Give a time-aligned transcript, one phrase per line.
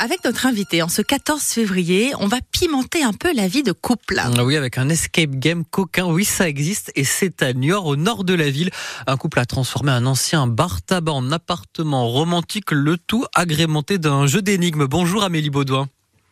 [0.00, 3.72] avec notre invité, en ce 14 février, on va pimenter un peu la vie de
[3.72, 4.16] couple.
[4.18, 6.06] Ah oui, avec un escape game coquin.
[6.06, 8.70] Oui, ça existe et c'est à Niort, au nord de la ville.
[9.06, 14.26] Un couple a transformé un ancien bar tabac en appartement romantique, le tout agrémenté d'un
[14.26, 14.86] jeu d'énigmes.
[14.86, 15.86] Bonjour Amélie Baudouin.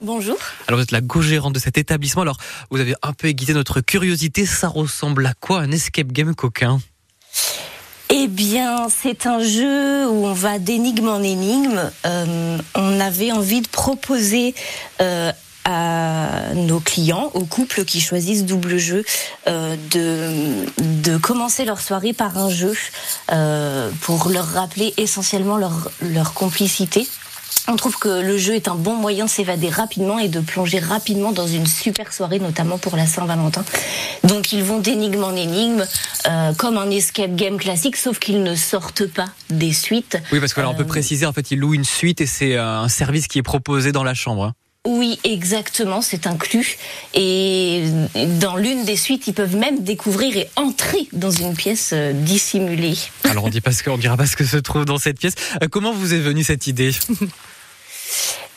[0.00, 0.36] Bonjour.
[0.66, 2.22] Alors vous êtes la co-gérante de cet établissement.
[2.22, 2.38] Alors
[2.70, 4.44] vous avez un peu aiguisé notre curiosité.
[4.44, 6.80] Ça ressemble à quoi un escape game coquin?
[8.14, 11.90] Eh bien, c'est un jeu où on va d'énigme en énigme.
[12.04, 14.54] Euh, on avait envie de proposer
[15.00, 15.32] euh,
[15.64, 19.02] à nos clients, aux couples qui choisissent double jeu,
[19.48, 22.74] euh, de, de commencer leur soirée par un jeu
[24.02, 27.08] pour leur rappeler essentiellement leur, leur complicité
[27.68, 30.78] on trouve que le jeu est un bon moyen de s'évader rapidement et de plonger
[30.78, 33.64] rapidement dans une super soirée, notamment pour la Saint-Valentin.
[34.24, 35.86] Donc ils vont d'énigme en énigme,
[36.26, 40.18] euh, comme un escape game classique, sauf qu'ils ne sortent pas des suites.
[40.32, 42.26] Oui, parce que là, on peut euh, préciser, en fait, ils louent une suite et
[42.26, 44.52] c'est euh, un service qui est proposé dans la chambre.
[44.84, 46.76] Oui, exactement, c'est inclus.
[47.14, 47.84] Et
[48.40, 52.96] dans l'une des suites, ils peuvent même découvrir et entrer dans une pièce dissimulée.
[53.24, 55.34] Alors on dit pas ce qu'on dira pas ce que se trouve dans cette pièce.
[55.70, 56.90] Comment vous est venue cette idée?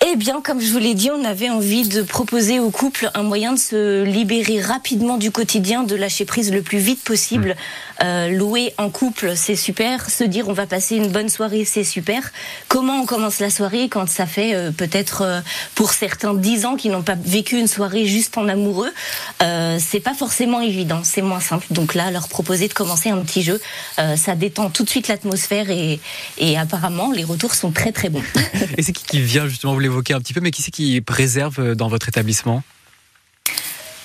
[0.07, 3.23] Eh bien, comme je vous l'ai dit, on avait envie de proposer au couple un
[3.23, 7.49] moyen de se libérer rapidement du quotidien, de lâcher prise le plus vite possible.
[7.49, 8.03] Mmh.
[8.03, 10.07] Euh, louer en couple, c'est super.
[10.09, 12.31] Se dire on va passer une bonne soirée, c'est super.
[12.67, 15.41] Comment on commence la soirée quand ça fait euh, peut-être euh,
[15.73, 18.91] pour certains dix ans qui n'ont pas vécu une soirée juste en amoureux,
[19.39, 21.65] c'est pas forcément évident, c'est moins simple.
[21.71, 23.59] Donc là, leur proposer de commencer un petit jeu,
[23.97, 25.99] ça détend tout de suite l'atmosphère et,
[26.37, 28.23] et apparemment les retours sont très très bons.
[28.77, 30.99] et c'est qui qui vient justement vous l'évoquer un petit peu, mais qui c'est qui
[31.01, 32.63] préserve euh, dans votre établissement?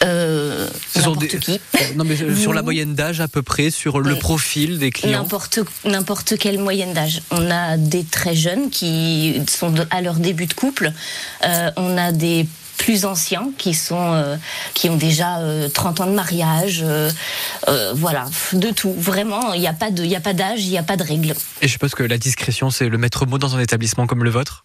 [0.02, 1.60] Euh, n'importe qui.
[1.74, 5.22] Euh, non, mais sur la moyenne d'âge à peu près, sur le profil des clients?
[5.22, 7.22] N'importe n'importe quelle moyenne d'âge.
[7.30, 10.92] On a des très jeunes qui sont à leur début de couple.
[11.44, 12.46] Euh, on a des
[12.78, 14.38] plus anciens qui sont
[14.72, 15.38] qui ont déjà
[15.74, 16.82] 30 ans de mariage
[17.92, 18.24] voilà
[18.54, 20.82] de tout vraiment il n'y a pas de il a pas d'âge il n'y a
[20.82, 23.60] pas de règles et je suppose que la discrétion c'est le maître mot dans un
[23.60, 24.64] établissement comme le vôtre?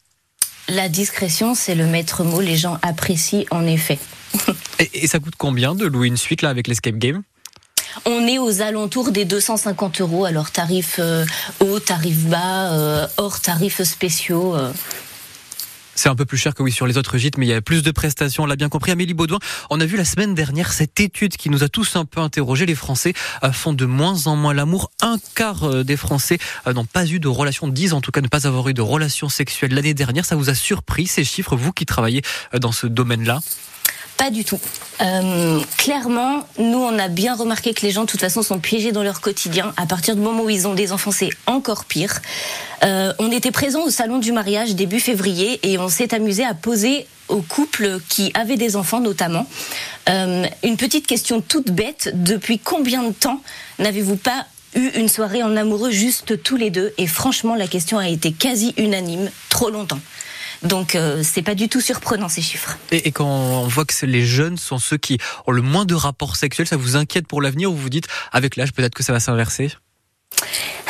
[0.68, 2.42] La discrétion, c'est le maître mot.
[2.42, 4.00] Les gens apprécient en effet.
[4.80, 7.22] et, ça coûte combien de louer une suite là avec l'escape game?
[8.06, 11.26] On est aux alentours des 250 euros, alors tarif euh,
[11.62, 14.56] haut, tarif bas, euh, hors tarifs spéciaux.
[14.56, 14.74] Euh.
[15.96, 17.62] C'est un peu plus cher que oui sur les autres gîtes, mais il y a
[17.62, 18.92] plus de prestations, on l'a bien compris.
[18.92, 19.40] Amélie Baudouin,
[19.70, 22.66] on a vu la semaine dernière cette étude qui nous a tous un peu interrogés.
[22.66, 23.14] Les Français
[23.44, 24.92] euh, font de moins en moins l'amour.
[25.02, 28.20] Un quart euh, des Français euh, n'ont pas eu de relation, disent en tout cas
[28.20, 30.26] ne pas avoir eu de relation sexuelle l'année dernière.
[30.26, 32.22] Ça vous a surpris ces chiffres, vous qui travaillez
[32.54, 33.40] dans ce domaine-là?
[34.18, 34.60] Pas du tout.
[35.02, 38.92] Euh, clairement, nous, on a bien remarqué que les gens, de toute façon, sont piégés
[38.92, 39.74] dans leur quotidien.
[39.78, 42.22] À partir du moment où ils ont des enfants, c'est encore pire.
[42.84, 46.54] Euh, on était présent au salon du mariage début février et on s'est amusé à
[46.54, 49.48] poser aux couples qui avaient des enfants notamment
[50.10, 52.12] euh, une petite question toute bête.
[52.14, 53.42] Depuis combien de temps
[53.80, 56.94] n'avez-vous pas eu une soirée en amoureux juste tous les deux?
[56.98, 59.30] Et franchement, la question a été quasi unanime.
[59.50, 60.00] Trop longtemps.
[60.64, 62.78] Donc euh, c'est pas du tout surprenant ces chiffres.
[62.92, 65.18] Et, quand on voit que les jeunes sont ceux qui
[65.48, 68.56] ont le moins de rapports sexuels, ça vous inquiète pour l'avenir ou vous dites avec
[68.56, 69.72] l'âge peut-être que ça va s'inverser?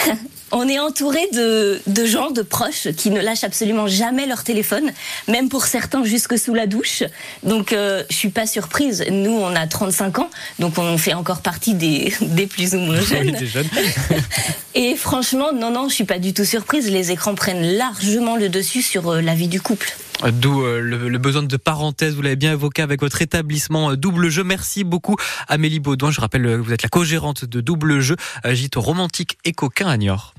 [0.56, 4.90] on est entouré de, gens, de proches qui ne lâchent absolument jamais leur téléphone,
[5.28, 7.04] même pour certains jusque sous la douche.
[7.44, 9.04] Donc euh, je suis pas surprise.
[9.12, 10.30] Nous, on a 35 ans,
[10.60, 13.36] donc on fait encore partie des, des plus ou moins jeunes.
[14.76, 16.90] Et franchement, non, non, je suis pas du tout surprise.
[16.90, 19.94] Les écrans prennent largement le dessus sur euh, la vie du couple.
[20.34, 24.30] D'où euh, le, besoin de parenthèse, vous l'avez bien évoqué avec votre établissement euh, Double
[24.30, 24.44] Jeu.
[24.44, 25.16] Merci beaucoup
[25.48, 26.12] Amélie Baudouin.
[26.12, 29.98] Je rappelle que vous êtes la co-gérante de Double Jeu, gîte romantique et coquin à
[29.98, 30.34] Niort.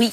[0.00, 0.10] Oui.